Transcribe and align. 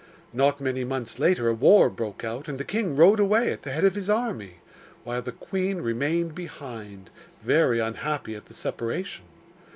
Not 0.33 0.59
many 0.59 0.83
months 0.83 1.19
later 1.19 1.47
a 1.47 1.53
war 1.53 1.87
broke 1.87 2.23
out, 2.23 2.47
and 2.47 2.57
the 2.57 2.63
king 2.63 2.95
rode 2.95 3.19
away 3.19 3.51
at 3.51 3.61
the 3.61 3.69
head 3.69 3.83
of 3.85 3.93
his 3.93 4.09
army, 4.09 4.55
while 5.03 5.21
the 5.21 5.31
queen 5.31 5.77
remained 5.77 6.33
behind, 6.33 7.11
very 7.43 7.79
unhappy 7.79 8.33
at 8.33 8.45
the 8.47 8.55
separation. 8.55 9.25